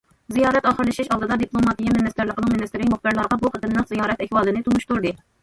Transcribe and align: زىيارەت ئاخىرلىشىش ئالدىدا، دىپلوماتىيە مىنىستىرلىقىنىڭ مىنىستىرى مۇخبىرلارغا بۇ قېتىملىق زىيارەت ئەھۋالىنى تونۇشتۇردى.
زىيارەت 0.35 0.67
ئاخىرلىشىش 0.69 1.11
ئالدىدا، 1.15 1.37
دىپلوماتىيە 1.41 1.93
مىنىستىرلىقىنىڭ 1.97 2.55
مىنىستىرى 2.55 2.89
مۇخبىرلارغا 2.95 3.39
بۇ 3.45 3.53
قېتىملىق 3.59 3.93
زىيارەت 3.93 4.27
ئەھۋالىنى 4.27 4.67
تونۇشتۇردى. 4.71 5.15